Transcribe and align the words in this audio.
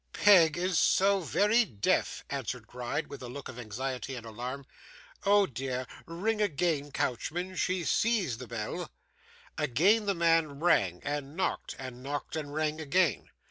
'Peg 0.13 0.57
is 0.57 0.79
so 0.79 1.19
very 1.19 1.63
deaf,' 1.63 2.23
answered 2.31 2.65
Gride 2.65 3.05
with 3.05 3.21
a 3.21 3.29
look 3.29 3.47
of 3.47 3.59
anxiety 3.59 4.15
and 4.15 4.25
alarm. 4.25 4.65
'Oh 5.27 5.45
dear! 5.45 5.85
Ring 6.07 6.41
again, 6.41 6.91
coachman. 6.91 7.55
She 7.55 7.83
SEES 7.83 8.39
the 8.39 8.47
bell.' 8.47 8.89
Again 9.59 10.07
the 10.07 10.15
man 10.15 10.59
rang 10.59 11.03
and 11.03 11.35
knocked, 11.35 11.75
and 11.77 12.01
knocked 12.01 12.35
and 12.35 12.51
rang 12.51 12.81
again. 12.81 13.29